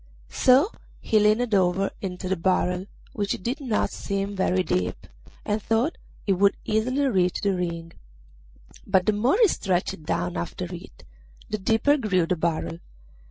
So 0.31 0.71
he 0.99 1.19
leaned 1.19 1.53
over 1.53 1.91
into 2.01 2.27
the 2.27 2.35
barrel, 2.35 2.87
which 3.13 3.43
did 3.43 3.61
not 3.61 3.91
seem 3.91 4.35
very 4.35 4.63
deep, 4.63 5.05
and 5.45 5.61
thought 5.61 5.99
he 6.25 6.33
would 6.33 6.57
easily 6.65 7.05
reach 7.05 7.41
the 7.41 7.53
ring; 7.55 7.93
but 8.87 9.05
the 9.05 9.13
more 9.13 9.37
he 9.39 9.47
stretched 9.47 10.01
down 10.01 10.37
after 10.37 10.65
it 10.73 11.03
the 11.51 11.59
deeper 11.59 11.97
grew 11.97 12.25
the 12.25 12.35
barrel. 12.35 12.79